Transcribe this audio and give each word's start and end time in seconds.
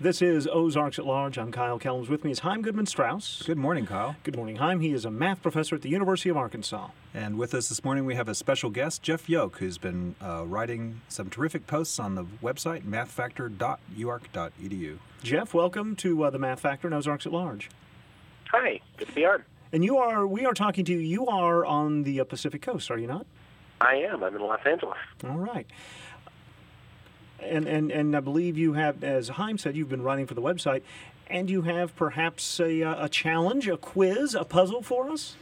This 0.00 0.22
is 0.22 0.46
Ozarks 0.46 1.00
at 1.00 1.06
Large. 1.06 1.38
I'm 1.38 1.50
Kyle 1.50 1.76
Kellams. 1.76 2.08
With 2.08 2.22
me 2.22 2.30
is 2.30 2.38
Chaim 2.38 2.62
Goodman 2.62 2.86
Strauss. 2.86 3.42
Good 3.44 3.58
morning, 3.58 3.84
Kyle. 3.84 4.14
Good 4.22 4.36
morning, 4.36 4.54
Chaim. 4.54 4.78
He 4.78 4.92
is 4.92 5.04
a 5.04 5.10
math 5.10 5.42
professor 5.42 5.74
at 5.74 5.82
the 5.82 5.88
University 5.88 6.28
of 6.28 6.36
Arkansas. 6.36 6.90
And 7.12 7.36
with 7.36 7.52
us 7.52 7.68
this 7.68 7.82
morning, 7.82 8.04
we 8.04 8.14
have 8.14 8.28
a 8.28 8.34
special 8.36 8.70
guest, 8.70 9.02
Jeff 9.02 9.26
Yoak, 9.26 9.56
who's 9.56 9.76
been 9.76 10.14
uh, 10.22 10.44
writing 10.46 11.00
some 11.08 11.28
terrific 11.28 11.66
posts 11.66 11.98
on 11.98 12.14
the 12.14 12.22
website 12.40 12.84
mathfactor.uark.edu. 12.84 14.98
Jeff, 15.24 15.52
welcome 15.52 15.96
to 15.96 16.22
uh, 16.22 16.30
the 16.30 16.38
Math 16.38 16.60
Factor 16.60 16.86
and 16.86 16.94
Ozarks 16.94 17.26
at 17.26 17.32
Large. 17.32 17.68
Hi, 18.52 18.80
good 18.98 19.08
to 19.08 19.14
be 19.14 19.26
on. 19.26 19.42
And 19.72 19.84
you 19.84 19.98
are, 19.98 20.28
we 20.28 20.46
are 20.46 20.54
talking 20.54 20.84
to 20.84 20.92
you. 20.92 21.00
You 21.00 21.26
are 21.26 21.66
on 21.66 22.04
the 22.04 22.20
uh, 22.20 22.24
Pacific 22.24 22.62
Coast, 22.62 22.88
are 22.92 22.98
you 22.98 23.08
not? 23.08 23.26
I 23.80 23.96
am. 23.96 24.22
I'm 24.22 24.36
in 24.36 24.42
Los 24.42 24.60
Angeles. 24.64 24.98
All 25.24 25.38
right. 25.38 25.66
And, 27.40 27.66
and, 27.66 27.90
and 27.90 28.16
I 28.16 28.20
believe 28.20 28.58
you 28.58 28.72
have, 28.74 29.04
as 29.04 29.28
Chaim 29.28 29.58
said, 29.58 29.76
you've 29.76 29.88
been 29.88 30.02
writing 30.02 30.26
for 30.26 30.34
the 30.34 30.42
website, 30.42 30.82
and 31.28 31.48
you 31.48 31.62
have 31.62 31.94
perhaps 31.94 32.58
a, 32.60 32.82
uh, 32.82 33.04
a 33.04 33.08
challenge, 33.08 33.68
a 33.68 33.76
quiz, 33.76 34.34
a 34.34 34.44
puzzle 34.44 34.82
for 34.82 35.10
us? 35.10 35.36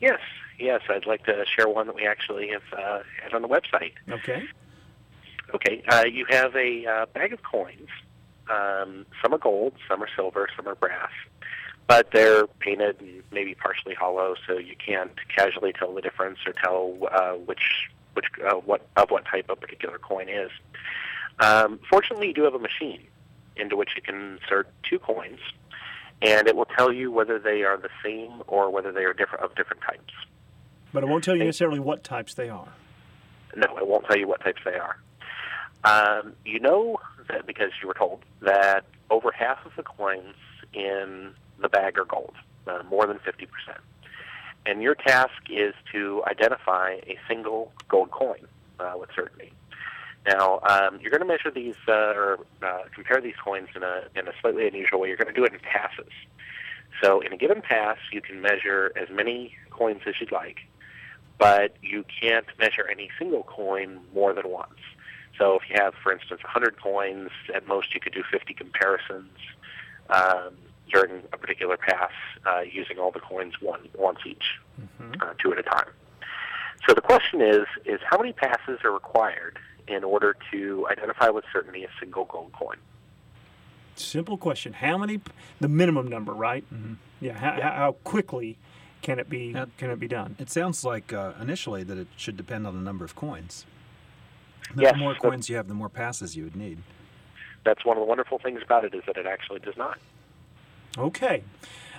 Yes, 0.00 0.20
yes. 0.58 0.80
I'd 0.88 1.06
like 1.06 1.24
to 1.26 1.44
share 1.54 1.68
one 1.68 1.86
that 1.86 1.96
we 1.96 2.06
actually 2.06 2.48
have 2.48 2.62
uh, 2.72 3.00
had 3.22 3.34
on 3.34 3.42
the 3.42 3.48
website. 3.48 3.92
Okay. 4.08 4.44
Okay. 5.54 5.82
Uh, 5.88 6.04
you 6.10 6.26
have 6.28 6.54
a 6.56 6.86
uh, 6.86 7.06
bag 7.06 7.32
of 7.32 7.42
coins. 7.42 7.88
Um, 8.50 9.04
some 9.22 9.34
are 9.34 9.38
gold, 9.38 9.74
some 9.88 10.02
are 10.02 10.08
silver, 10.16 10.48
some 10.56 10.66
are 10.66 10.74
brass, 10.74 11.10
but 11.86 12.10
they're 12.12 12.46
painted 12.46 13.00
and 13.00 13.22
maybe 13.30 13.54
partially 13.54 13.94
hollow, 13.94 14.36
so 14.46 14.56
you 14.56 14.74
can't 14.76 15.12
casually 15.34 15.72
tell 15.72 15.94
the 15.94 16.00
difference 16.00 16.38
or 16.46 16.52
tell 16.52 16.96
uh, 17.12 17.32
which 17.32 17.90
which 18.18 18.26
uh, 18.44 18.56
what 18.56 18.84
of 18.96 19.10
what 19.10 19.24
type 19.26 19.46
a 19.48 19.54
particular 19.54 19.96
coin 19.96 20.28
is. 20.28 20.50
Um, 21.38 21.78
fortunately, 21.88 22.26
you 22.26 22.34
do 22.34 22.42
have 22.42 22.54
a 22.54 22.58
machine 22.58 23.06
into 23.56 23.76
which 23.76 23.90
you 23.94 24.02
can 24.02 24.38
insert 24.42 24.68
two 24.82 24.98
coins, 24.98 25.38
and 26.20 26.48
it 26.48 26.56
will 26.56 26.66
tell 26.76 26.92
you 26.92 27.12
whether 27.12 27.38
they 27.38 27.62
are 27.62 27.76
the 27.76 27.90
same 28.04 28.42
or 28.48 28.70
whether 28.70 28.90
they 28.90 29.04
are 29.04 29.12
different 29.12 29.44
of 29.44 29.54
different 29.54 29.82
types. 29.82 30.12
But 30.92 31.04
it 31.04 31.08
won't 31.08 31.22
tell 31.22 31.36
you 31.36 31.44
necessarily 31.44 31.78
what 31.78 32.02
types 32.02 32.34
they 32.34 32.48
are. 32.48 32.72
No, 33.54 33.78
it 33.78 33.86
won't 33.86 34.04
tell 34.06 34.18
you 34.18 34.26
what 34.26 34.40
types 34.40 34.62
they 34.64 34.74
are. 34.74 34.96
Um, 35.84 36.32
you 36.44 36.58
know 36.58 36.98
that 37.28 37.46
because 37.46 37.70
you 37.80 37.86
were 37.86 37.94
told 37.94 38.24
that 38.40 38.84
over 39.10 39.30
half 39.30 39.64
of 39.64 39.70
the 39.76 39.84
coins 39.84 40.34
in 40.72 41.30
the 41.60 41.68
bag 41.68 41.98
are 41.98 42.04
gold, 42.04 42.34
uh, 42.66 42.82
more 42.90 43.06
than 43.06 43.18
50%. 43.18 43.46
And 44.68 44.82
your 44.82 44.94
task 44.94 45.32
is 45.48 45.72
to 45.92 46.22
identify 46.26 46.96
a 47.06 47.16
single 47.26 47.72
gold 47.88 48.10
coin 48.10 48.46
uh, 48.78 48.92
with 49.00 49.08
certainty. 49.16 49.50
Now, 50.26 50.60
um, 50.68 50.98
you're 51.00 51.10
going 51.10 51.22
to 51.22 51.26
measure 51.26 51.50
these 51.50 51.76
uh, 51.88 52.12
or 52.14 52.40
uh, 52.62 52.82
compare 52.94 53.18
these 53.22 53.36
coins 53.42 53.68
in 53.74 53.82
a, 53.82 54.02
in 54.14 54.28
a 54.28 54.32
slightly 54.42 54.68
unusual 54.68 55.00
way. 55.00 55.08
You're 55.08 55.16
going 55.16 55.34
to 55.34 55.40
do 55.40 55.46
it 55.46 55.54
in 55.54 55.60
passes. 55.60 56.12
So, 57.02 57.20
in 57.20 57.32
a 57.32 57.38
given 57.38 57.62
pass, 57.62 57.96
you 58.12 58.20
can 58.20 58.42
measure 58.42 58.92
as 58.94 59.08
many 59.10 59.54
coins 59.70 60.02
as 60.06 60.16
you'd 60.20 60.32
like, 60.32 60.58
but 61.38 61.74
you 61.80 62.04
can't 62.20 62.46
measure 62.58 62.86
any 62.90 63.08
single 63.18 63.44
coin 63.44 64.00
more 64.12 64.34
than 64.34 64.50
once. 64.50 64.80
So, 65.38 65.54
if 65.54 65.62
you 65.70 65.76
have, 65.80 65.94
for 66.02 66.12
instance, 66.12 66.42
100 66.42 66.78
coins, 66.78 67.30
at 67.54 67.66
most 67.66 67.94
you 67.94 68.00
could 68.00 68.12
do 68.12 68.22
50 68.30 68.52
comparisons 68.52 69.32
um, 70.10 70.52
during 70.90 71.22
a 71.32 71.36
particular 71.36 71.76
pass 71.76 72.10
uh, 72.46 72.60
using 72.60 72.98
all 72.98 73.10
the 73.10 73.20
coins 73.20 73.54
one 73.60 73.88
once 73.96 74.18
each, 74.26 74.44
mm-hmm. 74.80 75.22
uh, 75.22 75.34
two 75.42 75.52
at 75.52 75.58
a 75.58 75.62
time. 75.62 75.88
So 76.88 76.94
the 76.94 77.00
question 77.00 77.40
is, 77.40 77.66
is 77.84 78.00
how 78.08 78.18
many 78.18 78.32
passes 78.32 78.78
are 78.84 78.92
required 78.92 79.58
in 79.86 80.04
order 80.04 80.36
to 80.52 80.86
identify 80.90 81.28
with 81.28 81.44
certainty 81.52 81.84
a 81.84 81.88
single 81.98 82.24
gold 82.24 82.52
coin? 82.52 82.76
Simple 83.96 84.36
question. 84.36 84.72
How 84.72 84.96
many? 84.96 85.20
The 85.60 85.68
minimum 85.68 86.08
number, 86.08 86.32
right? 86.32 86.64
Mm-hmm. 86.72 86.94
Yeah. 87.20 87.32
How, 87.32 87.56
yeah. 87.56 87.76
how 87.76 87.92
quickly 88.04 88.56
can 89.02 89.18
it 89.18 89.28
be? 89.28 89.52
Now, 89.52 89.66
can 89.76 89.90
it 89.90 89.98
be 89.98 90.08
done? 90.08 90.36
It 90.38 90.50
sounds 90.50 90.84
like 90.84 91.12
uh, 91.12 91.32
initially 91.40 91.82
that 91.82 91.98
it 91.98 92.06
should 92.16 92.36
depend 92.36 92.66
on 92.66 92.74
the 92.74 92.80
number 92.80 93.04
of 93.04 93.16
coins. 93.16 93.64
The 94.74 94.82
yes, 94.82 94.96
more 94.98 95.14
coins 95.14 95.48
you 95.48 95.56
have, 95.56 95.66
the 95.66 95.74
more 95.74 95.88
passes 95.88 96.36
you 96.36 96.44
would 96.44 96.56
need. 96.56 96.78
That's 97.64 97.84
one 97.84 97.96
of 97.96 98.02
the 98.02 98.06
wonderful 98.06 98.38
things 98.38 98.60
about 98.62 98.84
it 98.84 98.94
is 98.94 99.02
that 99.06 99.16
it 99.16 99.26
actually 99.26 99.60
does 99.60 99.76
not. 99.76 99.98
Okay. 100.98 101.44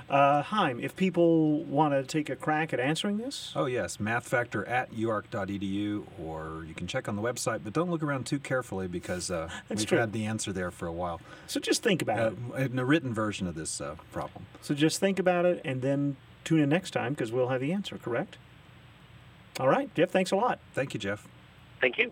Uh, 0.10 0.42
Chaim, 0.42 0.80
if 0.80 0.96
people 0.96 1.64
want 1.66 1.94
to 1.94 2.04
take 2.04 2.30
a 2.30 2.36
crack 2.36 2.74
at 2.74 2.80
answering 2.80 3.18
this? 3.18 3.54
Oh, 3.56 3.66
yes. 3.66 3.98
Mathfactor 3.98 4.68
at 4.68 4.92
uark.edu, 4.92 6.04
or 6.20 6.66
you 6.68 6.74
can 6.74 6.88
check 6.88 7.08
on 7.08 7.16
the 7.16 7.22
website, 7.22 7.62
but 7.64 7.74
don't 7.74 7.92
look 7.92 8.02
around 8.02 8.26
too 8.26 8.40
carefully 8.40 8.88
because 8.88 9.30
uh, 9.30 9.50
we've 9.70 9.86
true. 9.86 10.00
had 10.00 10.12
the 10.12 10.26
answer 10.26 10.52
there 10.52 10.72
for 10.72 10.88
a 10.88 10.92
while. 10.92 11.22
So 11.46 11.60
just 11.60 11.84
think 11.84 12.02
about 12.02 12.20
uh, 12.20 12.32
it. 12.56 12.72
In 12.72 12.80
a 12.80 12.86
written 12.86 13.14
version 13.14 13.46
of 13.46 13.54
this 13.54 13.80
uh, 13.80 13.96
problem. 14.12 14.48
So 14.62 14.74
just 14.74 15.00
think 15.00 15.20
about 15.20 15.46
it 15.46 15.62
and 15.64 15.84
then 15.84 16.18
tune 16.44 16.60
in 16.60 16.70
next 16.70 16.92
time 16.92 17.14
because 17.14 17.32
we'll 17.32 17.50
have 17.50 17.62
the 17.62 17.72
answer, 17.72 17.98
correct? 17.98 18.38
All 19.60 19.68
right, 19.68 19.94
Jeff, 19.94 20.10
thanks 20.10 20.32
a 20.32 20.36
lot. 20.36 20.60
Thank 20.74 20.96
you, 20.96 21.00
Jeff. 21.00 21.28
Thank 21.82 22.00
you. 22.00 22.12